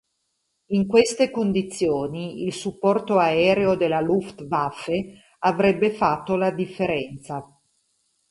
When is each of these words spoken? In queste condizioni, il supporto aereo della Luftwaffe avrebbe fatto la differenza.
In 0.69 0.87
queste 0.87 1.29
condizioni, 1.29 2.41
il 2.43 2.53
supporto 2.53 3.19
aereo 3.19 3.75
della 3.75 3.99
Luftwaffe 4.01 5.21
avrebbe 5.41 5.91
fatto 5.91 6.35
la 6.35 6.49
differenza. 6.49 7.45